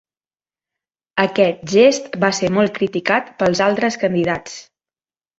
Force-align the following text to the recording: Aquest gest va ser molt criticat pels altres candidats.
Aquest 1.23 1.59
gest 1.73 2.07
va 2.23 2.31
ser 2.37 2.49
molt 2.55 2.73
criticat 2.77 3.29
pels 3.43 3.61
altres 3.67 3.99
candidats. 4.05 4.57